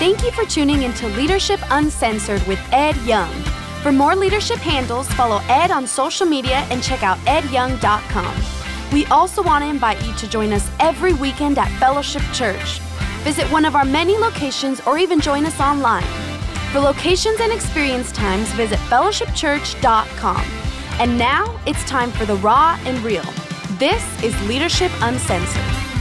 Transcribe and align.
Thank 0.00 0.24
you 0.24 0.30
for 0.30 0.46
tuning 0.46 0.84
into 0.84 1.08
Leadership 1.08 1.60
Uncensored 1.68 2.42
with 2.46 2.58
Ed 2.72 2.96
Young. 3.04 3.30
For 3.82 3.92
more 3.92 4.16
leadership 4.16 4.56
handles, 4.56 5.06
follow 5.08 5.42
Ed 5.46 5.70
on 5.70 5.86
social 5.86 6.24
media 6.24 6.66
and 6.70 6.82
check 6.82 7.02
out 7.02 7.18
edyoung.com. 7.26 8.34
We 8.94 9.04
also 9.08 9.42
want 9.42 9.62
to 9.62 9.68
invite 9.68 10.02
you 10.06 10.14
to 10.14 10.26
join 10.26 10.54
us 10.54 10.70
every 10.80 11.12
weekend 11.12 11.58
at 11.58 11.68
Fellowship 11.78 12.22
Church. 12.32 12.78
Visit 13.24 13.44
one 13.52 13.66
of 13.66 13.76
our 13.76 13.84
many 13.84 14.16
locations 14.16 14.80
or 14.86 14.96
even 14.96 15.20
join 15.20 15.44
us 15.44 15.60
online. 15.60 16.06
For 16.72 16.80
locations 16.80 17.38
and 17.40 17.52
experience 17.52 18.10
times, 18.10 18.50
visit 18.52 18.78
fellowshipchurch.com. 18.78 20.44
And 20.98 21.18
now 21.18 21.60
it's 21.66 21.84
time 21.84 22.10
for 22.10 22.24
the 22.24 22.36
raw 22.36 22.80
and 22.86 22.98
real. 23.00 23.24
This 23.78 24.02
is 24.24 24.48
Leadership 24.48 24.92
Uncensored. 25.02 25.99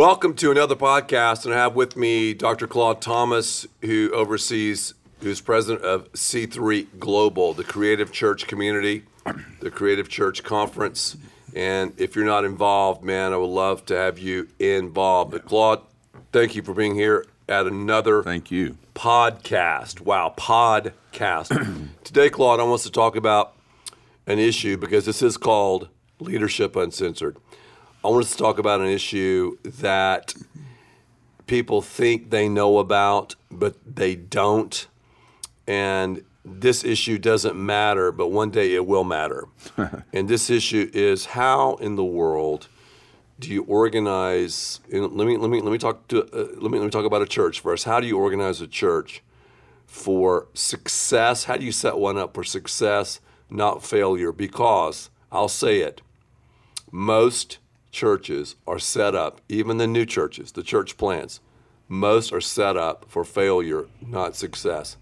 Welcome 0.00 0.32
to 0.36 0.50
another 0.50 0.76
podcast, 0.76 1.44
and 1.44 1.52
I 1.52 1.58
have 1.58 1.74
with 1.74 1.94
me 1.94 2.32
Dr. 2.32 2.66
Claude 2.66 3.02
Thomas, 3.02 3.66
who 3.82 4.10
oversees, 4.14 4.94
who's 5.20 5.42
president 5.42 5.84
of 5.84 6.10
C3 6.12 6.98
Global, 6.98 7.52
the 7.52 7.64
creative 7.64 8.10
church 8.10 8.46
community, 8.46 9.04
the 9.60 9.70
creative 9.70 10.08
church 10.08 10.42
conference. 10.42 11.18
And 11.54 11.92
if 11.98 12.16
you're 12.16 12.24
not 12.24 12.46
involved, 12.46 13.04
man, 13.04 13.34
I 13.34 13.36
would 13.36 13.50
love 13.50 13.84
to 13.86 13.94
have 13.94 14.18
you 14.18 14.48
involved. 14.58 15.32
But 15.32 15.44
Claude, 15.44 15.82
thank 16.32 16.56
you 16.56 16.62
for 16.62 16.72
being 16.72 16.94
here 16.94 17.26
at 17.46 17.66
another 17.66 18.22
Thank 18.22 18.50
you. 18.50 18.78
podcast. 18.94 20.00
Wow, 20.00 20.32
podcast. 20.34 21.50
Today, 22.04 22.30
Claude, 22.30 22.58
I 22.58 22.62
want 22.62 22.76
us 22.76 22.84
to 22.84 22.90
talk 22.90 23.16
about 23.16 23.54
an 24.26 24.38
issue 24.38 24.78
because 24.78 25.04
this 25.04 25.20
is 25.20 25.36
called 25.36 25.90
Leadership 26.20 26.74
Uncensored. 26.74 27.36
I 28.02 28.08
want 28.08 28.24
us 28.24 28.32
to 28.32 28.38
talk 28.38 28.58
about 28.58 28.80
an 28.80 28.86
issue 28.86 29.58
that 29.62 30.34
people 31.46 31.82
think 31.82 32.30
they 32.30 32.48
know 32.48 32.78
about, 32.78 33.34
but 33.50 33.74
they 33.84 34.14
don't. 34.14 34.86
And 35.66 36.24
this 36.42 36.82
issue 36.82 37.18
doesn't 37.18 37.56
matter, 37.56 38.10
but 38.10 38.28
one 38.28 38.50
day 38.50 38.74
it 38.74 38.86
will 38.86 39.04
matter. 39.04 39.48
and 40.14 40.28
this 40.28 40.48
issue 40.48 40.90
is 40.94 41.26
how 41.26 41.74
in 41.76 41.96
the 41.96 42.04
world 42.04 42.68
do 43.38 43.50
you 43.50 43.64
organize? 43.64 44.80
Let 44.90 45.12
me 45.12 45.36
let 45.36 45.50
me 45.50 45.60
let 45.60 45.70
me 45.70 45.78
talk 45.78 46.08
to 46.08 46.24
uh, 46.24 46.48
let 46.58 46.70
me 46.70 46.78
let 46.78 46.84
me 46.84 46.90
talk 46.90 47.04
about 47.04 47.22
a 47.22 47.26
church 47.26 47.60
first. 47.60 47.84
How 47.84 48.00
do 48.00 48.06
you 48.06 48.18
organize 48.18 48.62
a 48.62 48.66
church 48.66 49.22
for 49.86 50.46
success? 50.54 51.44
How 51.44 51.56
do 51.58 51.64
you 51.64 51.72
set 51.72 51.98
one 51.98 52.16
up 52.16 52.34
for 52.34 52.44
success, 52.44 53.20
not 53.50 53.82
failure? 53.84 54.32
Because 54.32 55.10
I'll 55.30 55.48
say 55.48 55.80
it, 55.80 56.00
most 56.90 57.58
churches 57.90 58.56
are 58.66 58.78
set 58.78 59.14
up, 59.14 59.40
even 59.48 59.78
the 59.78 59.86
new 59.86 60.06
churches, 60.06 60.52
the 60.52 60.62
church 60.62 60.96
plants, 60.96 61.40
most 61.88 62.32
are 62.32 62.40
set 62.40 62.76
up 62.76 63.04
for 63.08 63.24
failure, 63.24 63.86
not 64.00 64.36
success. 64.36 64.96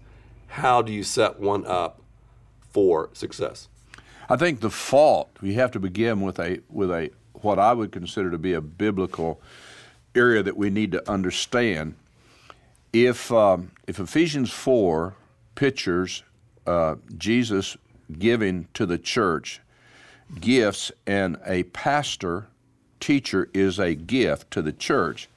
How 0.47 0.81
do 0.81 0.91
you 0.91 1.03
set 1.03 1.39
one 1.39 1.65
up 1.65 2.01
for 2.71 3.09
success? 3.13 3.67
I 4.27 4.35
think 4.35 4.59
the 4.59 4.69
fault 4.69 5.29
we 5.41 5.53
have 5.55 5.71
to 5.71 5.79
begin 5.79 6.21
with 6.21 6.39
a 6.39 6.61
with 6.69 6.91
a 6.91 7.11
what 7.33 7.59
I 7.59 7.73
would 7.73 7.91
consider 7.91 8.31
to 8.31 8.37
be 8.37 8.53
a 8.53 8.61
biblical 8.61 9.41
area 10.15 10.43
that 10.43 10.57
we 10.57 10.69
need 10.69 10.91
to 10.91 11.09
understand. 11.09 11.95
If 12.91 13.31
um, 13.31 13.71
if 13.87 13.99
Ephesians 13.99 14.51
four 14.51 15.15
pictures 15.55 16.23
uh, 16.65 16.95
Jesus 17.17 17.77
giving 18.17 18.67
to 18.73 18.85
the 18.85 18.97
church 18.97 19.61
gifts, 20.39 20.91
and 21.07 21.37
a 21.45 21.63
pastor 21.63 22.47
teacher 22.99 23.49
is 23.53 23.79
a 23.79 23.95
gift 23.95 24.51
to 24.51 24.61
the 24.61 24.71
church, 24.71 25.29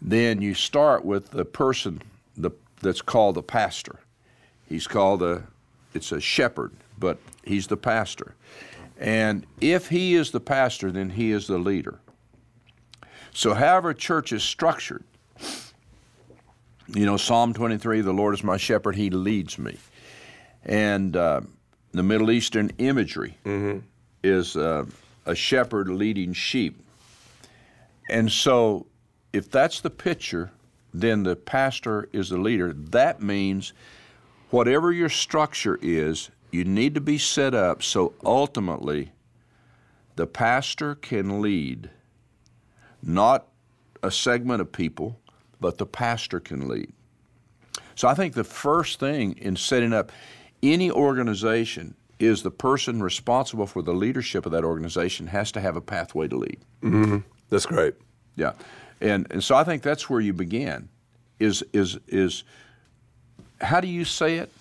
then 0.00 0.40
you 0.40 0.54
start 0.54 1.04
with 1.04 1.30
the 1.30 1.44
person 1.44 2.02
the, 2.36 2.50
that's 2.80 3.02
called 3.02 3.34
the 3.34 3.42
pastor. 3.42 3.96
He's 4.68 4.86
called 4.86 5.22
a, 5.22 5.44
it's 5.94 6.12
a 6.12 6.20
shepherd, 6.20 6.72
but 6.98 7.18
he's 7.44 7.66
the 7.66 7.76
pastor. 7.76 8.34
And 8.98 9.46
if 9.60 9.88
he 9.88 10.14
is 10.14 10.30
the 10.30 10.40
pastor, 10.40 10.90
then 10.90 11.10
he 11.10 11.30
is 11.30 11.46
the 11.46 11.58
leader. 11.58 11.98
So, 13.32 13.54
however, 13.54 13.94
church 13.94 14.32
is 14.32 14.42
structured, 14.42 15.04
you 16.88 17.04
know, 17.04 17.16
Psalm 17.16 17.52
23, 17.52 18.00
the 18.00 18.12
Lord 18.12 18.34
is 18.34 18.42
my 18.42 18.56
shepherd, 18.56 18.96
he 18.96 19.10
leads 19.10 19.58
me. 19.58 19.76
And 20.64 21.16
uh, 21.16 21.42
the 21.92 22.02
Middle 22.02 22.30
Eastern 22.30 22.70
imagery 22.78 23.36
is 24.22 24.56
uh, 24.56 24.86
a 25.26 25.34
shepherd 25.34 25.88
leading 25.88 26.32
sheep. 26.32 26.82
And 28.08 28.30
so, 28.32 28.86
if 29.32 29.50
that's 29.50 29.80
the 29.80 29.90
picture, 29.90 30.50
then 30.94 31.22
the 31.22 31.36
pastor 31.36 32.08
is 32.12 32.30
the 32.30 32.38
leader. 32.38 32.72
That 32.72 33.22
means 33.22 33.72
whatever 34.50 34.90
your 34.92 35.10
structure 35.10 35.78
is, 35.82 36.30
you 36.50 36.64
need 36.64 36.94
to 36.94 37.00
be 37.00 37.18
set 37.18 37.54
up 37.54 37.82
so 37.82 38.14
ultimately 38.24 39.12
the 40.16 40.26
pastor 40.26 40.94
can 40.94 41.40
lead, 41.40 41.90
not 43.02 43.46
a 44.02 44.10
segment 44.10 44.60
of 44.60 44.72
people, 44.72 45.20
but 45.60 45.78
the 45.78 45.86
pastor 45.86 46.40
can 46.40 46.66
lead. 46.66 46.92
So 47.94 48.08
I 48.08 48.14
think 48.14 48.34
the 48.34 48.44
first 48.44 48.98
thing 48.98 49.36
in 49.38 49.56
setting 49.56 49.92
up 49.92 50.10
any 50.62 50.90
organization 50.90 51.94
is 52.18 52.42
the 52.42 52.50
person 52.50 53.00
responsible 53.00 53.66
for 53.66 53.82
the 53.82 53.92
leadership 53.92 54.44
of 54.44 54.52
that 54.52 54.64
organization 54.64 55.28
has 55.28 55.52
to 55.52 55.60
have 55.60 55.76
a 55.76 55.80
pathway 55.80 56.26
to 56.28 56.36
lead. 56.36 56.58
Mm-hmm. 56.82 57.18
That's 57.50 57.66
great. 57.66 57.94
Yeah, 58.36 58.52
and 59.00 59.26
and 59.30 59.42
so 59.42 59.54
I 59.56 59.64
think 59.64 59.82
that's 59.82 60.08
where 60.10 60.20
you 60.20 60.32
begin. 60.32 60.88
Is 61.38 61.64
is 61.72 61.98
is 62.08 62.44
how 63.60 63.80
do 63.80 63.88
you 63.88 64.04
say 64.04 64.36
it? 64.38 64.52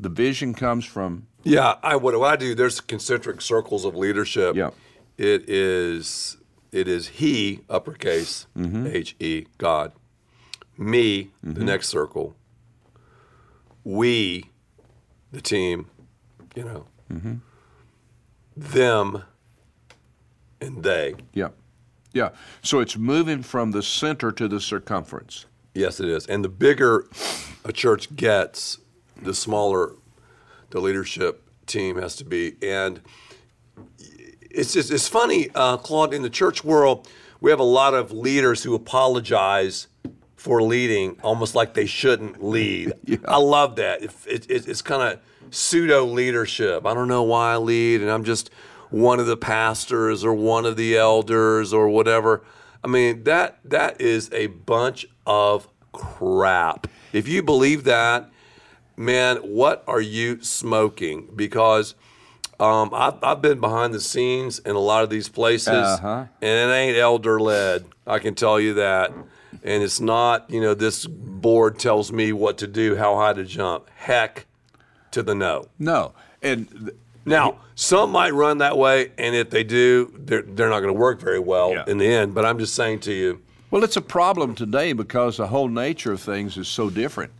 The 0.00 0.08
vision 0.08 0.54
comes 0.54 0.84
from 0.84 1.26
Yeah, 1.44 1.76
I 1.82 1.96
what, 1.96 2.12
do 2.12 2.22
I 2.22 2.36
do. 2.36 2.54
There's 2.54 2.80
concentric 2.80 3.40
circles 3.40 3.84
of 3.84 3.94
leadership. 3.94 4.56
Yeah. 4.56 4.70
it 5.16 5.48
is 5.48 6.36
it 6.72 6.88
is 6.88 7.06
He 7.08 7.60
uppercase 7.70 8.46
H 8.56 9.14
E 9.20 9.46
God, 9.58 9.92
me 10.76 11.30
the 11.42 11.64
next 11.64 11.88
circle, 11.88 12.34
we, 13.84 14.50
the 15.32 15.40
team, 15.40 15.86
you 16.54 16.64
know, 16.64 16.86
Mm-hmm. 17.12 17.34
them, 18.56 19.22
and 20.60 20.82
they. 20.82 21.14
yeah, 21.32 21.48
yeah. 22.14 22.30
So 22.62 22.80
it's 22.80 22.96
moving 22.96 23.42
from 23.42 23.72
the 23.72 23.82
center 23.82 24.32
to 24.32 24.48
the 24.48 24.60
circumference. 24.60 25.44
Yes, 25.74 26.00
it 26.00 26.08
is. 26.08 26.26
And 26.26 26.42
the 26.44 26.48
bigger 26.48 27.06
a 27.64 27.72
church 27.72 28.14
gets, 28.16 28.78
the 29.20 29.34
smaller 29.34 29.92
the 30.70 30.80
leadership 30.80 31.42
team 31.66 31.96
has 32.00 32.16
to 32.16 32.24
be. 32.24 32.54
And 32.62 33.00
it's 34.50 34.72
just 34.72 34.90
it's 34.90 35.08
funny, 35.08 35.50
uh, 35.54 35.76
Claude. 35.76 36.14
In 36.14 36.22
the 36.22 36.30
church 36.30 36.64
world, 36.64 37.08
we 37.40 37.50
have 37.50 37.60
a 37.60 37.64
lot 37.64 37.94
of 37.94 38.12
leaders 38.12 38.62
who 38.62 38.74
apologize 38.74 39.88
for 40.36 40.62
leading, 40.62 41.16
almost 41.22 41.54
like 41.54 41.74
they 41.74 41.86
shouldn't 41.86 42.42
lead. 42.44 42.92
I 43.26 43.38
love 43.38 43.76
that. 43.76 44.02
It, 44.02 44.12
it- 44.50 44.68
it's 44.68 44.82
kind 44.82 45.02
of 45.14 45.20
pseudo 45.50 46.04
leadership. 46.04 46.86
I 46.86 46.94
don't 46.94 47.08
know 47.08 47.22
why 47.22 47.52
I 47.54 47.56
lead, 47.56 48.00
and 48.02 48.10
I'm 48.10 48.24
just 48.24 48.50
one 48.94 49.18
of 49.18 49.26
the 49.26 49.36
pastors 49.36 50.24
or 50.24 50.32
one 50.32 50.64
of 50.64 50.76
the 50.76 50.96
elders 50.96 51.72
or 51.72 51.88
whatever. 51.88 52.42
I 52.82 52.86
mean 52.86 53.24
that 53.24 53.58
that 53.64 54.00
is 54.00 54.30
a 54.32 54.46
bunch 54.46 55.06
of 55.26 55.66
crap. 55.92 56.86
If 57.12 57.26
you 57.28 57.42
believe 57.42 57.84
that, 57.84 58.30
man, 58.96 59.38
what 59.38 59.82
are 59.88 60.00
you 60.00 60.42
smoking? 60.42 61.28
Because 61.34 61.94
um, 62.60 62.90
I've, 62.92 63.22
I've 63.22 63.42
been 63.42 63.60
behind 63.60 63.94
the 63.94 64.00
scenes 64.00 64.60
in 64.60 64.76
a 64.76 64.80
lot 64.80 65.02
of 65.02 65.10
these 65.10 65.28
places, 65.28 65.68
Uh-huh. 65.68 66.26
and 66.40 66.70
it 66.70 66.72
ain't 66.72 66.96
elder 66.96 67.40
led. 67.40 67.84
I 68.06 68.18
can 68.20 68.34
tell 68.34 68.60
you 68.60 68.74
that. 68.74 69.12
And 69.64 69.82
it's 69.82 70.00
not, 70.00 70.48
you 70.50 70.60
know, 70.60 70.74
this 70.74 71.06
board 71.06 71.78
tells 71.78 72.12
me 72.12 72.32
what 72.32 72.58
to 72.58 72.66
do, 72.66 72.96
how 72.96 73.16
high 73.16 73.32
to 73.32 73.44
jump. 73.44 73.88
Heck 73.96 74.46
to 75.12 75.22
the 75.22 75.34
no. 75.34 75.64
No, 75.78 76.12
and 76.42 76.92
Now, 77.26 77.58
some 77.74 78.10
might 78.10 78.32
run 78.34 78.58
that 78.58 78.76
way, 78.76 79.10
and 79.18 79.34
if 79.34 79.50
they 79.50 79.64
do, 79.64 80.12
they're, 80.18 80.42
they're 80.42 80.68
not 80.68 80.80
going 80.80 80.92
to 80.94 80.98
work 81.00 81.20
very 81.20 81.38
well 81.38 81.72
Yeah. 81.72 81.84
in 81.86 81.98
the 81.98 82.06
end. 82.06 82.34
But 82.34 82.44
I'm 82.44 82.58
just 82.58 82.74
saying 82.74 83.00
to 83.00 83.12
you, 83.12 83.40
well, 83.70 83.82
it's 83.82 83.96
a 83.96 84.02
problem 84.02 84.54
today 84.54 84.92
because 84.92 85.38
the 85.38 85.46
whole 85.48 85.68
nature 85.68 86.12
of 86.12 86.20
things 86.20 86.56
is 86.56 86.68
so 86.68 86.90
different. 86.90 87.32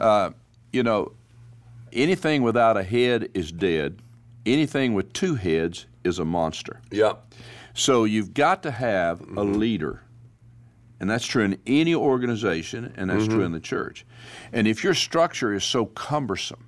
Uh, 0.00 0.30
you 0.72 0.82
know, 0.82 1.12
anything 1.92 2.42
without 2.42 2.76
a 2.76 2.82
head 2.82 3.28
is 3.34 3.52
dead. 3.52 3.98
Anything 4.46 4.94
with 4.94 5.12
two 5.12 5.34
heads 5.34 5.86
is 6.04 6.18
a 6.18 6.24
monster. 6.24 6.80
yeah, 6.90 7.14
So 7.74 8.04
you've 8.04 8.32
got 8.32 8.62
to 8.62 8.70
have 8.70 9.20
a 9.20 9.24
Mm-hmm. 9.24 9.58
leader. 9.58 10.02
And 10.98 11.10
that's 11.10 11.26
true 11.26 11.44
in 11.44 11.58
any 11.66 11.94
organization, 11.94 12.94
and 12.96 13.10
that's 13.10 13.24
Mm-hmm. 13.24 13.34
true 13.34 13.44
in 13.44 13.52
the 13.52 13.60
church. 13.60 14.06
And 14.52 14.66
if 14.66 14.82
your 14.84 14.94
structure 14.94 15.52
is 15.52 15.62
so 15.64 15.86
cumbersome 15.86 16.64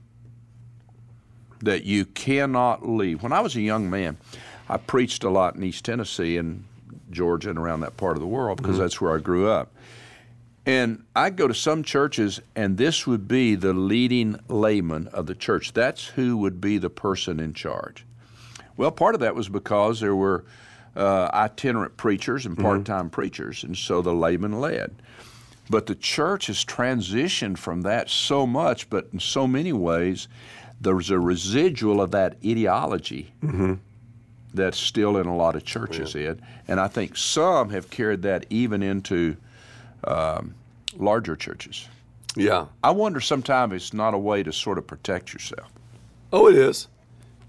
that 1.61 1.85
you 1.85 2.05
cannot 2.05 2.89
leave. 2.89 3.23
When 3.23 3.33
I 3.33 3.41
was 3.41 3.57
a 3.57 3.61
young 3.61 3.91
man, 3.91 4.17
I 4.69 4.77
preached 4.77 5.25
a 5.25 5.31
lot 5.31 5.57
in 5.57 5.65
East 5.65 5.85
Tennessee 5.85 6.37
and 6.37 6.65
Georgia 7.11 7.51
and 7.51 7.59
around 7.59 7.81
that 7.81 7.97
part 7.97 8.17
of 8.17 8.21
the 8.21 8.27
world 8.27 8.59
because 8.59 8.79
that's 8.79 9.01
where 9.01 9.15
I 9.15 9.19
grew 9.19 9.49
up. 9.49 9.73
And 10.67 11.05
I'd 11.17 11.37
go 11.37 11.49
to 11.49 11.55
some 11.55 11.83
churches, 11.83 12.43
and 12.55 12.77
this 12.77 13.07
would 13.07 13.27
be 13.27 13.55
the 13.55 13.73
leading 13.73 14.39
layman 14.49 15.07
of 15.09 15.25
the 15.25 15.35
church. 15.35 15.73
That's 15.73 16.09
who 16.09 16.37
would 16.37 16.61
be 16.61 16.77
the 16.77 16.91
person 16.91 17.41
in 17.41 17.55
charge. 17.55 18.05
Well, 18.77 18.91
part 18.91 19.15
of 19.15 19.23
that 19.23 19.35
was 19.35 19.49
because 19.49 20.01
there 20.01 20.15
were 20.15 20.45
uh, 20.95 21.31
itinerant 21.33 21.97
preachers 21.97 22.45
and 22.45 22.59
part 22.59 22.85
time 22.85 23.09
preachers, 23.09 23.65
and 23.65 23.77
so 23.77 24.03
the 24.03 24.13
layman 24.13 24.61
led. 24.61 24.95
But 25.71 25.87
the 25.87 25.95
church 25.95 26.49
has 26.49 26.65
transitioned 26.65 27.57
from 27.59 27.83
that 27.83 28.11
so 28.11 28.47
much, 28.47 28.91
but 28.91 29.09
in 29.13 29.21
so 29.21 29.47
many 29.47 29.73
ways, 29.73 30.29
there's 30.81 31.11
a 31.11 31.19
residual 31.19 32.01
of 32.01 32.13
that 32.13 32.37
ideology 32.45 33.33
that's 34.55 34.79
still 34.79 35.17
in 35.17 35.27
a 35.27 35.37
lot 35.37 35.57
of 35.57 35.65
churches, 35.65 36.15
Ed. 36.17 36.41
And 36.67 36.81
I 36.81 36.89
think 36.89 37.17
some 37.17 37.71
have 37.71 37.91
carried 37.91 38.23
that 38.23 38.47
even 38.51 38.83
into 38.83 39.37
um, 40.05 40.55
larger 40.97 41.37
churches. 41.37 41.89
Yeah. 42.37 42.67
I 42.83 42.91
wonder 42.93 43.21
sometimes 43.21 43.75
it's 43.75 43.93
not 43.93 44.15
a 44.15 44.19
way 44.19 44.43
to 44.43 44.53
sort 44.53 44.79
of 44.79 44.87
protect 44.87 45.33
yourself. 45.33 45.71
Oh, 46.33 46.49
it 46.49 46.57
is. 46.57 46.89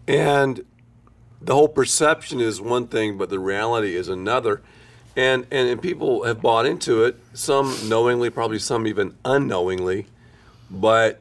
And 0.07 0.65
the 1.41 1.53
whole 1.53 1.67
perception 1.67 2.39
is 2.39 2.59
one 2.59 2.87
thing, 2.87 3.17
but 3.17 3.29
the 3.29 3.39
reality 3.39 3.95
is 3.95 4.09
another. 4.09 4.61
And, 5.15 5.45
and 5.51 5.67
and 5.67 5.81
people 5.81 6.23
have 6.23 6.41
bought 6.41 6.65
into 6.65 7.03
it, 7.03 7.19
some 7.33 7.75
knowingly, 7.89 8.29
probably 8.29 8.59
some 8.59 8.87
even 8.87 9.15
unknowingly. 9.25 10.07
But 10.71 11.19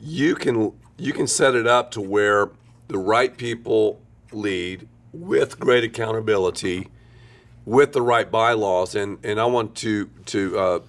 you 0.00 0.34
can 0.34 0.72
you 0.98 1.12
can 1.12 1.26
set 1.26 1.54
it 1.54 1.66
up 1.66 1.90
to 1.92 2.00
where 2.00 2.50
the 2.88 2.98
right 2.98 3.36
people 3.36 4.00
lead 4.32 4.88
with 5.12 5.58
great 5.58 5.84
accountability, 5.84 6.88
with 7.64 7.92
the 7.92 8.02
right 8.02 8.30
bylaws. 8.30 8.94
And 8.94 9.18
and 9.24 9.40
I 9.40 9.44
want 9.46 9.74
to 9.76 10.06
to 10.26 10.58
uh, 10.58 10.80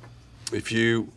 if 0.51 0.71
you 0.71 1.11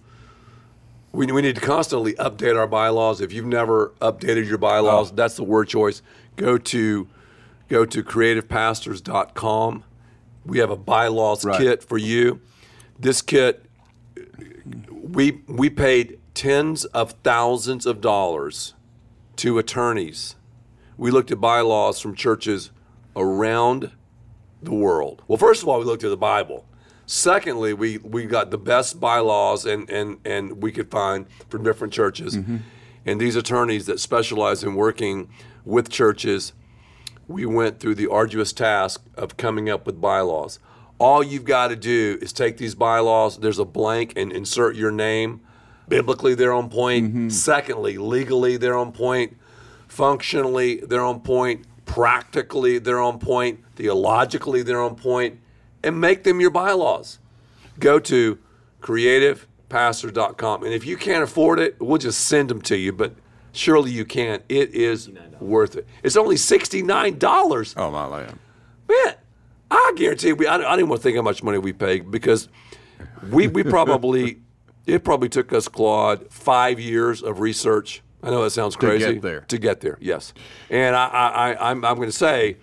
we, 1.13 1.27
we 1.27 1.43
need 1.43 1.57
to 1.57 1.61
constantly 1.61 2.15
update 2.15 2.57
our 2.59 2.67
bylaws. 2.67 3.21
If 3.21 3.33
you've 3.33 3.45
never 3.47 3.93
updated 4.01 4.49
your 4.49 4.59
bylaws, 4.59 5.11
Oh. 5.11 5.15
that's 5.15 5.37
the 5.37 5.45
word 5.45 5.69
choice. 5.69 6.01
Go 6.37 6.57
to 6.59 7.09
go 7.69 7.85
to 7.85 8.03
creativepastors.com. 8.03 9.85
We 10.45 10.59
have 10.59 10.71
a 10.71 10.77
bylaws 10.77 11.45
Right. 11.45 11.59
kit 11.61 11.83
for 11.83 11.99
you. 11.99 12.41
This 12.99 13.23
kit 13.23 13.65
we 14.91 15.43
we 15.47 15.69
paid 15.71 16.19
tens 16.35 16.85
of 16.87 17.13
thousands 17.23 17.85
of 17.87 18.01
dollars 18.01 18.75
to 19.37 19.59
attorneys. 19.59 20.37
We 20.97 21.11
looked 21.11 21.31
at 21.31 21.41
bylaws 21.41 22.01
from 22.01 22.15
churches 22.15 22.71
around 23.17 23.91
the 24.63 24.75
world. 24.75 25.23
Well, 25.27 25.39
first 25.39 25.63
of 25.63 25.69
all, 25.69 25.79
we 25.79 25.85
looked 25.85 26.05
at 26.05 26.11
the 26.11 26.17
Bible. 26.17 26.67
Secondly, 27.07 27.75
we, 27.75 27.99
we 27.99 28.27
got 28.27 28.51
the 28.51 28.59
best 28.59 29.01
bylaws 29.01 29.67
and, 29.67 29.89
and, 29.91 30.19
and 30.25 30.63
we 30.63 30.71
could 30.71 30.91
find 30.91 31.27
from 31.49 31.65
different 31.65 31.93
churches. 31.93 32.37
Mm-hmm. 32.37 32.59
And 33.05 33.21
these 33.21 33.37
attorneys 33.37 33.87
that 33.87 33.99
specialize 33.99 34.63
in 34.63 34.75
working 34.75 35.29
with 35.65 35.91
churches, 35.91 36.53
we 37.27 37.45
went 37.45 37.81
through 37.81 37.97
the 37.97 38.09
arduous 38.09 38.53
task 38.53 39.03
of 39.17 39.37
coming 39.37 39.69
up 39.69 39.87
with 39.87 40.01
bylaws. 40.01 40.59
All 40.99 41.23
you've 41.23 41.45
got 41.45 41.69
to 41.69 41.77
do 41.77 42.19
is 42.23 42.33
take 42.33 42.59
these 42.59 42.77
bylaws, 42.77 43.39
there's 43.39 43.59
a 43.59 43.65
blank, 43.65 44.13
and 44.15 44.33
insert 44.33 44.77
your 44.77 44.93
name. 44.93 45.41
Biblically, 45.89 46.35
they're 46.35 46.53
on 46.53 46.69
point. 46.71 47.09
Mm-hmm. 47.09 47.29
Secondly, 47.31 47.99
legally, 47.99 48.57
they're 48.57 48.77
on 48.77 48.93
point. 48.93 49.37
Functionally, 49.89 50.77
they're 50.77 51.05
on 51.05 51.21
point. 51.21 51.67
Practically, 51.85 52.79
they're 52.79 53.01
on 53.01 53.19
point. 53.19 53.61
Theologically, 53.77 54.63
they're 54.63 54.81
on 54.81 54.95
point. 54.95 55.39
And 55.85 56.01
make 56.01 56.25
them 56.25 56.41
your 56.41 56.51
bylaws. 56.51 57.19
Go 57.79 57.99
to 57.99 58.39
creativepastor.com. 58.81 60.63
And 60.65 60.73
if 60.73 60.87
you 60.87 60.97
can't 60.97 61.23
afford 61.25 61.59
it, 61.59 61.77
we'll 61.81 61.99
just 61.99 62.27
send 62.27 62.49
them 62.51 62.61
to 62.63 62.77
you. 62.77 62.93
But 62.93 63.15
surely 63.53 63.91
you 63.91 64.05
can. 64.05 64.43
It 64.49 64.75
is 64.75 65.11
worth 65.41 65.77
it. 65.77 65.87
It's 66.03 66.17
only 66.17 66.37
$69. 66.37 67.75
Oh, 67.77 67.91
my 67.91 68.07
land. 68.07 68.39
Man, 68.89 69.15
I 69.71 69.93
guarantee 69.97 70.33
we. 70.33 70.47
I, 70.47 70.57
don't- 70.57 70.67
I 70.67 70.71
don't 70.71 70.81
even 70.81 70.89
want 70.91 71.01
to 71.01 71.05
think 71.05 71.17
how 71.17 71.23
much 71.23 71.43
money 71.43 71.59
we 71.59 71.73
paid 71.73 72.11
because 72.11 72.49
we 73.31 73.49
we 73.49 73.63
probably 73.63 74.42
it 74.87 75.05
probably 75.05 75.29
took 75.29 75.53
us 75.53 75.69
Claude 75.69 76.31
five 76.31 76.81
years 76.81 77.23
of 77.23 77.41
research. 77.41 78.03
I 78.23 78.31
know 78.31 78.43
that 78.45 78.51
sounds 78.51 78.77
crazy 78.77 79.15
get 79.15 79.23
there. 79.23 79.41
To 79.41 79.59
get 79.59 79.81
there, 79.81 79.99
yes. 80.01 80.33
And 80.71 80.95
I, 80.95 81.07
I, 81.07 81.29
I 81.29 81.71
I'm 81.71 81.85
I'm 81.85 81.97
going 81.97 82.09
to 82.09 82.17
say, 82.17 82.57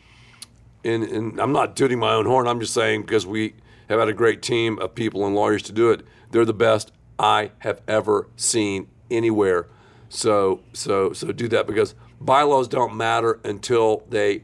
and, 0.84 1.04
and 1.04 1.40
I'm 1.40 1.52
not 1.52 1.76
tooting 1.76 2.00
my 2.00 2.14
own 2.14 2.26
horn. 2.26 2.48
I'm 2.48 2.60
just 2.60 2.74
saying 2.74 3.02
because 3.02 3.28
we 3.28 3.56
have 3.90 4.00
had 4.00 4.08
a 4.08 4.14
great 4.14 4.42
team 4.42 4.80
of 4.80 4.96
people 4.96 5.26
and 5.26 5.36
lawyers 5.36 5.64
to 5.64 5.72
do 5.74 5.92
it. 5.92 6.06
They're 6.32 6.46
the 6.46 6.54
best 6.54 6.92
I 7.18 7.52
have 7.60 7.82
ever 7.88 8.28
seen 8.36 8.88
anywhere. 9.12 9.68
So 10.08 10.62
so 10.74 11.14
so 11.14 11.32
do 11.32 11.48
that 11.50 11.68
because 11.68 11.96
bylaws 12.22 12.68
don't 12.68 12.96
matter 12.96 13.40
until 13.44 14.04
they 14.10 14.44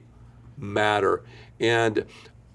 matter. 0.57 1.24
And 1.60 2.06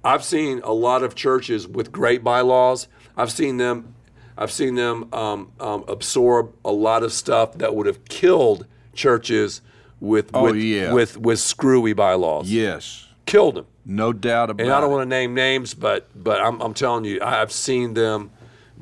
I've 0.04 0.24
seen 0.24 0.60
a 0.64 0.72
lot 0.72 1.02
of 1.02 1.14
churches 1.14 1.66
with 1.66 1.92
great 1.92 2.22
bylaws. 2.22 2.88
I've 3.16 3.32
seen 3.32 3.56
them. 3.56 3.94
I've 4.38 4.50
seen 4.52 4.74
them 4.74 5.12
um, 5.12 5.52
um, 5.60 5.84
absorb 5.88 6.52
a 6.64 6.72
lot 6.72 7.02
of 7.02 7.12
stuff 7.12 7.54
that 7.58 7.74
would 7.74 7.86
have 7.86 8.04
killed 8.06 8.66
churches 8.94 9.60
with 10.00 10.30
Oh, 10.32 10.44
with, 10.44 10.56
yeah. 10.56 10.92
with 10.92 11.16
with 11.18 11.38
screwy 11.40 11.92
bylaws. 11.92 12.50
Yes, 12.50 13.06
Killed 13.26 13.56
them. 13.56 13.66
no 13.84 14.12
doubt 14.12 14.50
about 14.50 14.60
it. 14.62 14.64
And 14.66 14.72
I 14.72 14.80
don't 14.80 14.90
it. 14.90 14.94
want 14.94 15.02
to 15.04 15.08
name 15.10 15.34
names, 15.34 15.74
but 15.74 16.08
but 16.14 16.40
I'm, 16.40 16.60
I'm 16.62 16.72
telling 16.74 17.04
you, 17.04 17.20
I- 17.20 17.42
I've 17.42 17.52
seen 17.52 17.94
them 17.94 18.30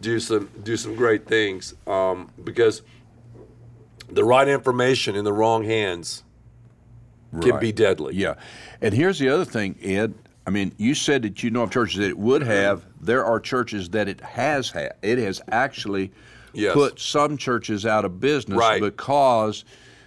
do 0.00 0.20
some 0.20 0.48
do 0.62 0.76
some 0.76 0.94
great 0.94 1.26
things 1.26 1.74
um, 1.88 2.30
because 2.44 2.82
the 4.08 4.24
right 4.24 4.46
information 4.48 5.16
in 5.16 5.24
the 5.24 5.32
wrong 5.32 5.64
hands 5.64 6.22
can 7.42 7.58
be 7.58 7.72
deadly. 7.72 8.14
Yeah. 8.14 8.34
And 8.80 8.94
here's 8.94 9.18
the 9.18 9.28
other 9.28 9.44
thing, 9.44 9.76
Ed. 9.82 10.14
I 10.48 10.50
mean, 10.50 10.72
you 10.78 10.94
said 10.94 11.20
that 11.24 11.42
you 11.42 11.50
know 11.50 11.62
of 11.64 11.70
churches 11.70 11.98
that 11.98 12.08
it 12.08 12.18
would 12.18 12.42
have. 12.42 12.86
There 13.02 13.22
are 13.22 13.38
churches 13.38 13.90
that 13.90 14.08
it 14.08 14.22
has 14.22 14.70
had. 14.70 14.94
It 15.02 15.18
has 15.18 15.42
actually 15.52 16.10
Yes. 16.54 16.72
put 16.72 16.98
some 16.98 17.36
churches 17.36 17.84
out 17.84 18.06
of 18.06 18.18
business 18.18 18.56
Right. 18.56 18.80
because 18.80 19.66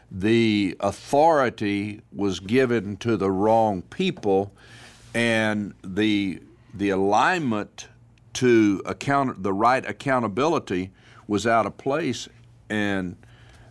the 0.10 0.76
authority 0.80 2.02
was 2.12 2.40
given 2.40 2.98
to 2.98 3.18
the 3.18 3.30
wrong 3.30 3.84
people 3.84 4.52
and 5.14 5.76
the 5.84 6.42
the 6.74 6.90
alignment 6.90 7.88
to 8.34 8.82
account 8.88 9.44
the 9.44 9.54
right 9.54 9.88
accountability 9.88 10.90
was 11.28 11.46
out 11.46 11.68
of 11.68 11.78
place 11.78 12.28
and 12.68 13.16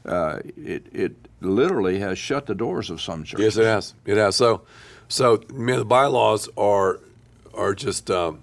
uh, 0.06 0.38
it, 0.56 0.86
it 0.92 1.16
literally 1.40 1.98
has 1.98 2.16
shut 2.16 2.46
the 2.46 2.54
doors 2.54 2.90
of 2.90 3.00
some 3.00 3.24
churches. 3.24 3.56
Yes, 3.56 3.56
it 3.56 3.64
has. 3.64 3.94
It 4.06 4.16
has. 4.16 4.36
So, 4.36 4.62
so 5.10 5.42
man, 5.52 5.78
the 5.78 5.84
bylaws 5.84 6.48
are 6.56 7.00
are 7.52 7.74
just 7.74 8.10
um, 8.10 8.40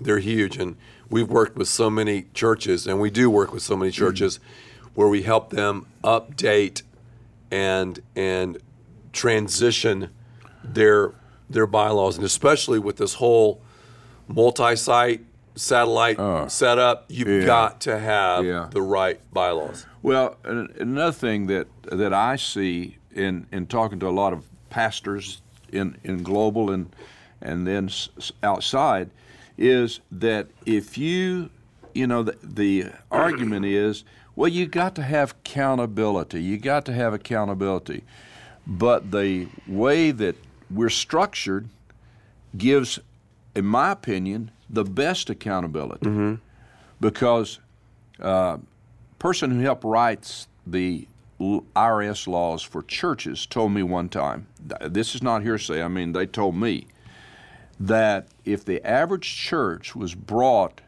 they're 0.00 0.20
huge, 0.20 0.56
and 0.56 0.76
we've 1.10 1.28
worked 1.28 1.56
with 1.56 1.68
so 1.68 1.90
many 1.90 2.26
churches, 2.32 2.86
and 2.86 3.00
we 3.00 3.10
do 3.10 3.28
work 3.28 3.52
with 3.52 3.62
so 3.62 3.76
many 3.76 3.90
churches 3.90 4.38
where 4.94 5.08
we 5.08 5.22
help 5.22 5.50
them 5.50 5.86
update 6.02 6.82
and 7.50 8.00
and 8.14 8.58
transition 9.12 10.10
their 10.62 11.12
their 11.50 11.66
bylaws, 11.66 12.16
and 12.16 12.24
especially 12.24 12.78
with 12.78 12.96
this 12.96 13.14
whole 13.14 13.60
multi-site 14.28 15.20
satellite 15.56 16.50
setup, 16.50 17.04
you've 17.08 17.28
yeah. 17.28 17.46
got 17.46 17.80
to 17.82 17.98
have 17.98 18.44
Yeah. 18.44 18.68
the 18.70 18.82
right 18.82 19.20
bylaws. 19.32 19.84
Well, 20.02 20.36
another 20.44 21.12
thing 21.12 21.48
that 21.48 21.66
that 21.90 22.14
I 22.14 22.36
see 22.36 22.98
in 23.12 23.46
in 23.50 23.66
talking 23.66 23.98
to 24.00 24.08
a 24.08 24.10
lot 24.10 24.32
of 24.32 24.44
pastors 24.70 25.40
in 25.74 25.96
in 26.04 26.22
global 26.22 26.70
and 26.70 26.94
and 27.40 27.66
then 27.66 27.86
s- 27.86 28.32
outside 28.42 29.10
is 29.58 30.00
that 30.10 30.46
if 30.64 30.96
you 30.96 31.50
you 31.94 32.06
know 32.06 32.22
the, 32.22 32.36
the 32.42 32.86
argument 33.10 33.64
is 33.66 34.04
well 34.36 34.48
you 34.48 34.66
got 34.66 34.94
to 34.94 35.02
have 35.02 35.32
accountability. 35.32 36.42
You 36.42 36.58
got 36.58 36.84
to 36.86 36.92
have 36.92 37.12
accountability. 37.14 38.02
But 38.66 39.10
the 39.10 39.46
way 39.68 40.10
that 40.10 40.36
we're 40.70 40.88
structured 40.88 41.68
gives 42.56 42.98
in 43.54 43.66
my 43.66 43.90
opinion 43.92 44.50
the 44.70 44.84
best 44.84 45.30
accountability. 45.30 46.06
Mm-hmm. 46.06 46.34
Because 47.00 47.60
uh, 48.20 48.56
person 49.18 49.50
who 49.50 49.60
helped 49.60 49.84
write 49.84 50.46
the 50.66 51.06
IRS 51.76 52.26
laws 52.26 52.62
for 52.62 52.82
churches 52.82 53.46
told 53.46 53.72
me 53.72 53.82
one 53.82 54.08
time, 54.08 54.46
this 54.80 55.14
is 55.14 55.22
not 55.22 55.42
hearsay, 55.42 55.82
I 55.82 55.88
mean, 55.88 56.12
they 56.12 56.26
told 56.26 56.56
me 56.56 56.86
that 57.78 58.28
if 58.44 58.64
the 58.64 58.84
average 58.86 59.36
church 59.36 59.96
was 59.96 60.14
brought 60.14 60.80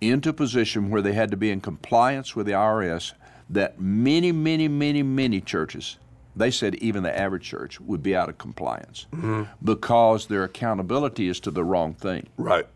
into 0.00 0.30
a 0.30 0.32
position 0.32 0.90
where 0.90 1.02
they 1.02 1.12
had 1.12 1.30
to 1.30 1.36
be 1.36 1.50
in 1.50 1.60
compliance 1.60 2.34
with 2.34 2.46
the 2.46 2.52
IRS, 2.52 3.12
that 3.48 3.80
many, 3.80 4.32
many, 4.32 4.68
many, 4.68 5.02
many 5.02 5.40
churches, 5.40 5.98
they 6.34 6.50
said 6.50 6.74
even 6.76 7.02
the 7.02 7.18
average 7.18 7.44
church 7.44 7.80
would 7.80 8.02
be 8.02 8.14
out 8.14 8.28
of 8.28 8.38
compliance 8.38 9.06
mm-hmm. 9.12 9.44
because 9.64 10.26
their 10.26 10.44
accountability 10.44 11.28
is 11.28 11.40
to 11.40 11.50
the 11.50 11.64
wrong 11.64 11.94
thing. 11.94 12.26
Right. 12.36 12.66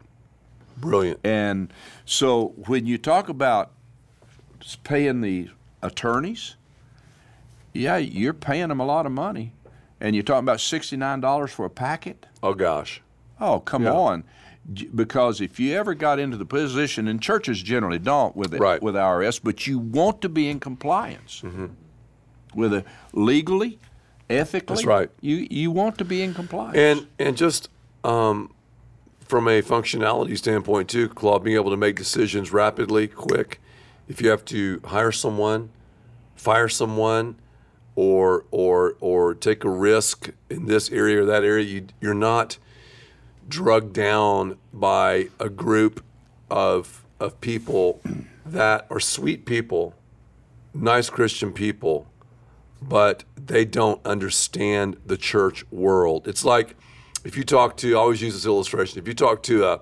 Brilliant. 0.78 1.20
And 1.24 1.72
so 2.04 2.54
when 2.66 2.86
you 2.86 2.96
talk 2.96 3.28
about 3.28 3.72
paying 4.82 5.20
the 5.20 5.50
attorneys, 5.82 6.56
yeah, 7.72 7.96
you're 7.96 8.32
paying 8.34 8.68
them 8.68 8.80
a 8.80 8.86
lot 8.86 9.06
of 9.06 9.12
money. 9.12 9.52
And 10.00 10.14
you're 10.16 10.22
talking 10.22 10.44
about 10.44 10.58
$69 10.58 11.50
for 11.50 11.66
a 11.66 11.70
packet? 11.70 12.24
Oh, 12.42 12.54
gosh. 12.54 13.02
Oh, 13.40 13.60
come 13.60 13.84
Yeah. 13.84 13.92
on. 13.92 14.24
Because 14.94 15.40
if 15.40 15.58
you 15.60 15.76
ever 15.76 15.94
got 15.94 16.18
into 16.18 16.36
the 16.36 16.44
position, 16.44 17.08
and 17.08 17.20
churches 17.20 17.62
generally 17.62 17.98
don't 17.98 18.34
with 18.36 18.54
it, 18.54 18.60
Right. 18.60 18.76
Mm-hmm. 18.76 18.84
with 18.86 18.94
IRS, 18.94 19.38
but 19.42 19.66
you 19.66 19.78
want 19.78 20.20
to 20.22 20.28
be 20.28 20.48
in 20.48 20.60
compliance 20.60 21.42
with 22.54 22.72
it 22.74 22.84
legally, 23.12 23.78
ethically. 24.28 24.74
That's 24.76 24.86
right. 24.86 25.10
You 25.20 25.46
you 25.50 25.70
want 25.70 25.98
to 25.98 26.04
be 26.04 26.22
in 26.22 26.34
compliance. 26.34 26.76
And 26.76 27.06
and 27.18 27.36
just 27.36 27.68
um, 28.04 28.52
from 29.20 29.48
a 29.48 29.60
functionality 29.62 30.36
standpoint 30.38 30.88
too, 30.88 31.08
Claude, 31.08 31.42
being 31.42 31.56
able 31.56 31.70
to 31.70 31.76
make 31.76 31.96
decisions 31.96 32.52
rapidly, 32.52 33.08
quick. 33.08 33.60
If 34.08 34.20
you 34.22 34.28
have 34.30 34.44
to 34.46 34.80
hire 34.84 35.12
someone, 35.12 35.70
fire 36.36 36.68
someone, 36.68 37.36
or 38.00 38.46
or 38.50 38.96
or 39.00 39.34
take 39.34 39.62
a 39.62 39.68
risk 39.68 40.30
in 40.48 40.64
this 40.64 40.90
area 40.90 41.20
or 41.20 41.26
that 41.26 41.44
area, 41.44 41.66
you, 41.66 41.86
you're 42.00 42.14
not 42.14 42.56
drugged 43.46 43.92
down 43.92 44.56
by 44.72 45.28
a 45.38 45.50
group 45.50 46.02
of 46.50 47.04
of 47.20 47.38
people 47.42 48.00
that 48.46 48.86
are 48.88 49.00
sweet 49.00 49.44
people, 49.44 49.94
nice 50.72 51.10
Christian 51.10 51.52
people, 51.52 52.06
but 52.80 53.24
they 53.36 53.66
don't 53.66 54.00
understand 54.06 54.96
the 55.04 55.18
church 55.18 55.70
world. 55.70 56.26
It's 56.26 56.42
like 56.42 56.76
if 57.22 57.36
you 57.36 57.44
talk 57.44 57.76
to, 57.78 57.96
I 57.96 57.98
always 57.98 58.22
use 58.22 58.32
this 58.32 58.46
illustration. 58.46 58.98
If 58.98 59.06
you 59.06 59.12
talk 59.12 59.42
to 59.42 59.66
a, 59.66 59.80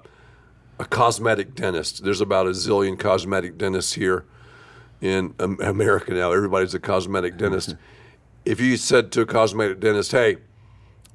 a 0.81 0.85
cosmetic 0.87 1.55
dentist, 1.55 2.03
there's 2.03 2.21
about 2.21 2.49
a 2.49 2.51
zillion 2.51 2.99
cosmetic 2.99 3.57
dentists 3.57 3.93
here 3.93 4.25
in 5.01 5.37
America 5.39 6.13
now. 6.15 6.33
Everybody's 6.33 6.75
a 6.75 6.81
cosmetic 6.81 7.37
dentist. 7.37 7.77
if 8.49 8.61
you 8.61 8.79
said 8.79 9.13
to 9.13 9.21
a 9.21 9.27
cosmetic 9.27 9.79
dentist, 9.79 10.11
hey, 10.13 10.39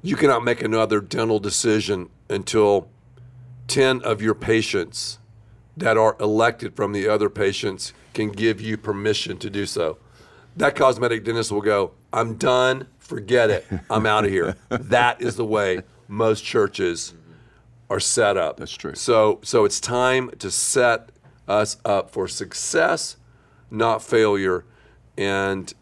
you 0.02 0.14
cannot 0.14 0.44
make 0.44 0.62
another 0.62 1.00
dental 1.00 1.40
decision 1.40 2.08
until 2.30 2.88
10 3.66 4.02
of 4.02 4.22
your 4.22 4.36
patients 4.36 5.18
that 5.76 5.96
are 5.96 6.16
elected 6.20 6.76
from 6.76 6.92
the 6.92 7.08
other 7.08 7.28
patients 7.28 7.92
can 8.12 8.30
give 8.30 8.60
you 8.60 8.76
permission 8.76 9.36
to 9.36 9.50
do 9.50 9.66
so. 9.66 9.98
That 10.56 10.76
cosmetic 10.76 11.24
dentist 11.24 11.50
will 11.50 11.60
go, 11.60 11.90
I'm 12.12 12.36
done, 12.36 12.86
forget 13.00 13.50
it, 13.50 13.66
I'm 13.90 14.06
out 14.06 14.24
of 14.24 14.30
here. 14.30 14.54
that 14.68 15.20
is 15.20 15.34
the 15.34 15.44
way 15.44 15.80
most 16.06 16.44
churches 16.44 17.14
are 17.90 17.98
set 17.98 18.36
up. 18.36 18.58
That's 18.58 18.76
true. 18.76 18.94
So 18.94 19.40
so 19.42 19.64
it's 19.64 19.80
time 19.80 20.30
to 20.38 20.52
set 20.52 21.10
us 21.48 21.78
up 21.84 22.10
for 22.10 22.28
success, 22.28 23.16
not 23.72 24.04
failure. 24.04 24.64
And 25.16 25.74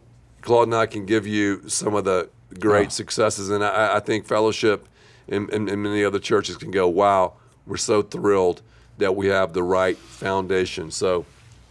Claude 0.42 0.68
and 0.68 0.74
I 0.74 0.86
can 0.86 1.06
give 1.06 1.26
you 1.26 1.68
some 1.68 1.94
of 1.94 2.04
the 2.04 2.28
great 2.60 2.92
successes. 2.92 3.48
And 3.48 3.64
I, 3.64 3.96
I 3.96 4.00
think 4.00 4.26
fellowship 4.26 4.86
and, 5.28 5.48
and, 5.50 5.68
and 5.68 5.82
many 5.82 6.04
other 6.04 6.18
churches 6.18 6.56
can 6.56 6.70
go, 6.70 6.88
wow, 6.88 7.34
we're 7.66 7.76
so 7.78 8.02
thrilled 8.02 8.60
that 8.98 9.16
we 9.16 9.28
have 9.28 9.54
the 9.54 9.62
right 9.62 9.96
foundation. 9.96 10.90
So 10.90 11.24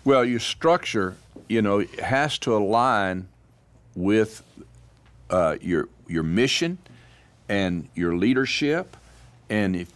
Well, 0.03 0.25
your 0.25 0.39
structure, 0.39 1.15
you 1.47 1.61
know, 1.61 1.85
has 2.01 2.39
to 2.39 2.55
align 2.55 3.27
with 3.95 4.41
uh, 5.29 5.57
your 5.61 5.87
your 6.07 6.23
mission 6.23 6.77
and 7.47 7.87
your 7.93 8.15
leadership. 8.15 8.97
And 9.49 9.75
if 9.75 9.91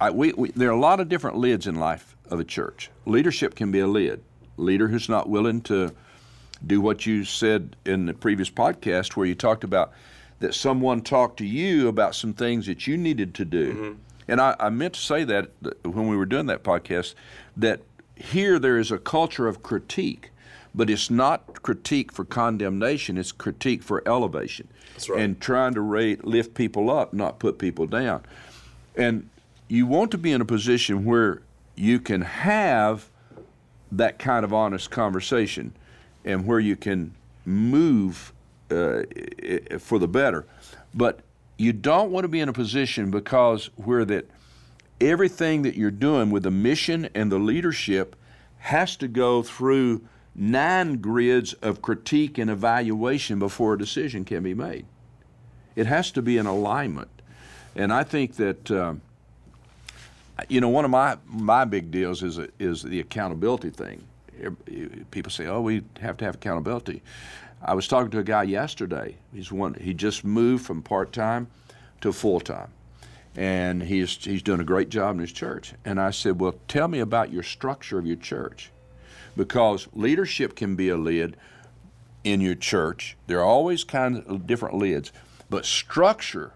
I, 0.00 0.10
we, 0.10 0.32
we, 0.32 0.50
there 0.50 0.68
are 0.68 0.76
a 0.76 0.80
lot 0.80 1.00
of 1.00 1.08
different 1.08 1.36
lids 1.36 1.66
in 1.66 1.76
life 1.76 2.16
of 2.28 2.40
a 2.40 2.44
church. 2.44 2.90
Leadership 3.06 3.54
can 3.54 3.70
be 3.70 3.78
a 3.80 3.86
lid. 3.86 4.22
Leader 4.56 4.88
who's 4.88 5.08
not 5.08 5.28
willing 5.28 5.62
to 5.62 5.94
do 6.66 6.80
what 6.80 7.06
you 7.06 7.24
said 7.24 7.76
in 7.84 8.06
the 8.06 8.14
previous 8.14 8.50
podcast, 8.50 9.16
where 9.16 9.26
you 9.26 9.34
talked 9.34 9.64
about 9.64 9.92
that 10.40 10.54
someone 10.54 11.00
talked 11.00 11.36
to 11.38 11.46
you 11.46 11.88
about 11.88 12.14
some 12.14 12.32
things 12.32 12.66
that 12.66 12.86
you 12.86 12.96
needed 12.96 13.34
to 13.34 13.44
do. 13.44 13.72
Mm-hmm. 13.72 13.92
And 14.28 14.40
I, 14.40 14.56
I 14.58 14.70
meant 14.70 14.94
to 14.94 15.00
say 15.00 15.24
that 15.24 15.50
when 15.84 16.08
we 16.08 16.16
were 16.16 16.26
doing 16.26 16.46
that 16.46 16.62
podcast, 16.62 17.14
that 17.56 17.80
here 18.16 18.58
there 18.58 18.78
is 18.78 18.90
a 18.90 18.98
culture 18.98 19.46
of 19.46 19.62
critique, 19.62 20.30
but 20.74 20.88
it's 20.88 21.10
not 21.10 21.62
critique 21.62 22.12
for 22.12 22.24
condemnation, 22.24 23.18
it's 23.18 23.32
critique 23.32 23.82
for 23.82 24.02
elevation. 24.06 24.68
That's 24.94 25.08
right. 25.08 25.20
And 25.20 25.40
trying 25.40 25.74
to 25.74 25.80
rate, 25.80 26.24
lift 26.24 26.54
people 26.54 26.90
up, 26.90 27.12
not 27.12 27.38
put 27.38 27.58
people 27.58 27.86
down. 27.86 28.24
And 28.96 29.28
you 29.68 29.86
want 29.86 30.10
to 30.10 30.18
be 30.18 30.32
in 30.32 30.40
a 30.40 30.44
position 30.44 31.04
where 31.04 31.42
you 31.76 31.98
can 32.00 32.22
have 32.22 33.08
that 33.90 34.18
kind 34.18 34.44
of 34.44 34.52
honest 34.52 34.90
conversation 34.90 35.72
and 36.24 36.46
where 36.46 36.60
you 36.60 36.76
can 36.76 37.14
move 37.44 38.32
uh, 38.70 39.02
for 39.78 39.98
the 39.98 40.08
better. 40.08 40.46
But 40.94 41.20
you 41.58 41.72
don't 41.72 42.10
want 42.10 42.24
to 42.24 42.28
be 42.28 42.40
in 42.40 42.48
a 42.48 42.52
position 42.52 43.10
because 43.10 43.70
where 43.76 44.04
that 44.04 44.26
everything 45.00 45.62
that 45.62 45.74
you're 45.74 45.90
doing 45.90 46.30
with 46.30 46.44
the 46.44 46.50
mission 46.50 47.08
and 47.14 47.30
the 47.30 47.38
leadership 47.38 48.16
has 48.58 48.96
to 48.96 49.08
go 49.08 49.42
through 49.42 50.00
nine 50.34 50.96
grids 50.98 51.52
of 51.54 51.82
critique 51.82 52.38
and 52.38 52.50
evaluation 52.50 53.38
before 53.38 53.74
a 53.74 53.78
decision 53.78 54.24
can 54.24 54.42
be 54.42 54.54
made. 54.54 54.86
It 55.76 55.86
has 55.86 56.10
to 56.12 56.22
be 56.22 56.38
in 56.38 56.46
alignment. 56.46 57.10
And 57.74 57.92
I 57.92 58.04
think 58.04 58.36
that, 58.36 58.70
um, 58.70 59.00
you 60.48 60.60
know, 60.60 60.68
one 60.68 60.84
of 60.84 60.90
my, 60.90 61.16
my 61.26 61.64
big 61.64 61.90
deals 61.90 62.22
is, 62.22 62.38
is 62.58 62.82
the 62.82 63.00
accountability 63.00 63.70
thing. 63.70 64.04
People 65.10 65.30
say, 65.30 65.46
oh, 65.46 65.60
we 65.60 65.82
have 66.00 66.16
to 66.18 66.24
have 66.24 66.36
accountability. 66.36 67.02
I 67.62 67.74
was 67.74 67.86
talking 67.86 68.10
to 68.10 68.18
a 68.18 68.24
guy 68.24 68.42
yesterday. 68.42 69.16
He's 69.32 69.52
one, 69.52 69.74
he 69.74 69.94
just 69.94 70.24
moved 70.24 70.66
from 70.66 70.82
part 70.82 71.12
time 71.12 71.48
to 72.00 72.12
full 72.12 72.40
time. 72.40 72.68
And 73.34 73.82
he's, 73.82 74.16
he's 74.24 74.42
doing 74.42 74.60
a 74.60 74.64
great 74.64 74.90
job 74.90 75.14
in 75.14 75.20
his 75.20 75.32
church. 75.32 75.72
And 75.84 76.00
I 76.00 76.10
said, 76.10 76.40
well, 76.40 76.56
tell 76.68 76.88
me 76.88 76.98
about 76.98 77.32
your 77.32 77.42
structure 77.42 77.98
of 77.98 78.06
your 78.06 78.16
church. 78.16 78.70
Because 79.36 79.88
leadership 79.94 80.54
can 80.54 80.76
be 80.76 80.90
a 80.90 80.96
lid 80.96 81.36
in 82.24 82.40
your 82.40 82.54
church. 82.54 83.16
There 83.26 83.38
are 83.38 83.44
always 83.44 83.84
kinds 83.84 84.26
of 84.26 84.46
different 84.46 84.76
lids. 84.76 85.12
But 85.48 85.64
structure 85.64 86.52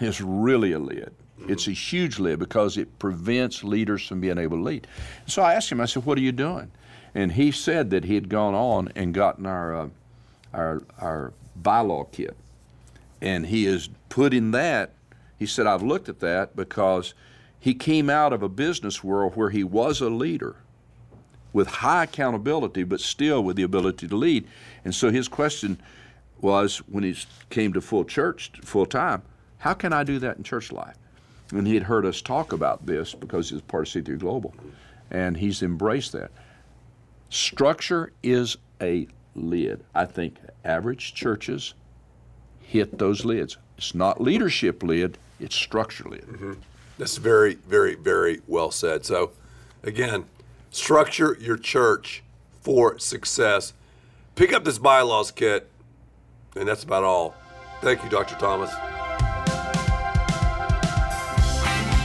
is 0.00 0.20
really 0.20 0.72
a 0.72 0.78
lid. 0.78 1.14
It's 1.48 1.66
a 1.66 1.72
huge 1.72 2.18
lid 2.18 2.38
because 2.38 2.76
it 2.76 2.98
prevents 2.98 3.64
leaders 3.64 4.06
from 4.06 4.20
being 4.20 4.38
able 4.38 4.58
to 4.58 4.62
lead. 4.62 4.86
So 5.26 5.42
I 5.42 5.54
asked 5.54 5.72
him, 5.72 5.80
I 5.80 5.86
said, 5.86 6.04
What 6.04 6.18
are 6.18 6.22
you 6.22 6.32
doing? 6.32 6.70
And 7.14 7.32
he 7.32 7.50
said 7.50 7.90
that 7.90 8.04
he 8.04 8.14
had 8.14 8.28
gone 8.28 8.54
on 8.54 8.92
and 8.94 9.12
gotten 9.12 9.46
our, 9.46 9.74
uh, 9.74 9.88
our, 10.52 10.82
our 11.00 11.32
bylaw 11.60 12.10
kit. 12.12 12.36
And 13.20 13.46
he 13.46 13.66
is 13.66 13.88
putting 14.08 14.52
that, 14.52 14.92
he 15.38 15.46
said, 15.46 15.66
I've 15.66 15.82
looked 15.82 16.08
at 16.08 16.20
that 16.20 16.56
because 16.56 17.14
he 17.58 17.74
came 17.74 18.08
out 18.08 18.32
of 18.32 18.42
a 18.42 18.48
business 18.48 19.04
world 19.04 19.36
where 19.36 19.50
he 19.50 19.64
was 19.64 20.00
a 20.00 20.08
leader 20.08 20.56
with 21.52 21.66
high 21.66 22.04
accountability, 22.04 22.84
but 22.84 23.00
still 23.00 23.42
with 23.42 23.56
the 23.56 23.62
ability 23.62 24.08
to 24.08 24.16
lead. 24.16 24.46
And 24.84 24.94
so 24.94 25.10
his 25.10 25.28
question 25.28 25.78
was 26.40 26.78
when 26.88 27.04
he 27.04 27.16
came 27.50 27.72
to 27.72 27.80
full 27.80 28.04
church, 28.04 28.52
full 28.62 28.86
time, 28.86 29.22
how 29.58 29.74
can 29.74 29.92
I 29.92 30.04
do 30.04 30.18
that 30.20 30.38
in 30.38 30.42
church 30.42 30.72
life? 30.72 30.96
And 31.52 31.66
he 31.66 31.74
had 31.74 31.82
heard 31.82 32.06
us 32.06 32.22
talk 32.22 32.52
about 32.52 32.86
this 32.86 33.14
because 33.14 33.48
he 33.48 33.54
was 33.54 33.62
part 33.62 33.94
of 33.94 34.04
C3 34.04 34.18
Global, 34.18 34.54
and 35.10 35.36
he's 35.36 35.62
embraced 35.62 36.12
that. 36.12 36.30
Structure 37.30 38.12
is 38.24 38.56
a 38.82 39.06
lid. 39.36 39.84
I 39.94 40.04
think 40.04 40.36
average 40.64 41.14
churches 41.14 41.74
hit 42.60 42.98
those 42.98 43.24
lids. 43.24 43.56
It's 43.78 43.94
not 43.94 44.20
leadership 44.20 44.82
lid, 44.82 45.16
it's 45.38 45.54
structure 45.54 46.04
lid. 46.08 46.26
Mm-hmm. 46.26 46.52
That's 46.98 47.16
very, 47.16 47.54
very, 47.54 47.94
very 47.94 48.42
well 48.46 48.70
said. 48.70 49.06
So, 49.06 49.30
again, 49.84 50.24
structure 50.70 51.36
your 51.40 51.56
church 51.56 52.22
for 52.60 52.98
success. 52.98 53.72
Pick 54.34 54.52
up 54.52 54.64
this 54.64 54.78
bylaws 54.78 55.30
kit, 55.30 55.70
and 56.56 56.68
that's 56.68 56.82
about 56.82 57.04
all. 57.04 57.34
Thank 57.80 58.02
you, 58.02 58.10
Dr. 58.10 58.34
Thomas. 58.34 58.70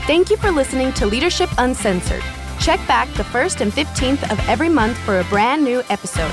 Thank 0.06 0.30
you 0.30 0.36
for 0.36 0.52
listening 0.52 0.92
to 0.94 1.06
Leadership 1.06 1.50
Uncensored. 1.58 2.22
Check 2.66 2.84
back 2.88 3.08
the 3.14 3.22
1st 3.22 3.60
and 3.60 3.70
15th 3.70 4.28
of 4.32 4.40
every 4.48 4.68
month 4.68 4.98
for 4.98 5.20
a 5.20 5.24
brand 5.26 5.62
new 5.62 5.84
episode. 5.88 6.32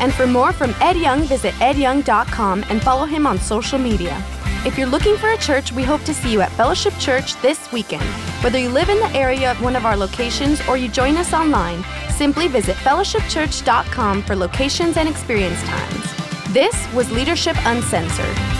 And 0.00 0.12
for 0.12 0.26
more 0.26 0.52
from 0.52 0.74
Ed 0.80 0.96
Young, 0.96 1.22
visit 1.22 1.54
edyoung.com 1.60 2.64
and 2.68 2.82
follow 2.82 3.06
him 3.06 3.28
on 3.28 3.38
social 3.38 3.78
media. 3.78 4.20
If 4.66 4.76
you're 4.76 4.88
looking 4.88 5.16
for 5.16 5.30
a 5.30 5.36
church, 5.36 5.70
we 5.70 5.84
hope 5.84 6.02
to 6.02 6.12
see 6.12 6.32
you 6.32 6.40
at 6.40 6.50
Fellowship 6.50 6.94
Church 6.98 7.40
this 7.42 7.70
weekend. 7.70 8.02
Whether 8.42 8.58
you 8.58 8.70
live 8.70 8.88
in 8.88 8.98
the 8.98 9.16
area 9.16 9.52
of 9.52 9.62
one 9.62 9.76
of 9.76 9.86
our 9.86 9.96
locations 9.96 10.60
or 10.66 10.76
you 10.76 10.88
join 10.88 11.16
us 11.16 11.32
online, 11.32 11.84
simply 12.10 12.48
visit 12.48 12.74
fellowshipchurch.com 12.78 14.24
for 14.24 14.34
locations 14.34 14.96
and 14.96 15.08
experience 15.08 15.62
times. 15.62 16.52
This 16.52 16.92
was 16.92 17.08
Leadership 17.12 17.54
Uncensored. 17.66 18.57